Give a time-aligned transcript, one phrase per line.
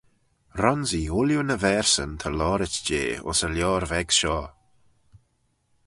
[0.61, 4.47] Ronsee ooilley ny verseyn ta loayrit jeh ayns yn lioar veg shoh.